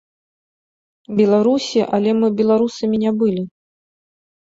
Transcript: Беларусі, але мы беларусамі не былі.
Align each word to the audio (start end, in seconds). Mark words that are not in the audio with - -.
Беларусі, 1.19 1.79
але 1.97 2.09
мы 2.21 2.27
беларусамі 2.39 2.95
не 3.05 3.11
былі. 3.21 3.43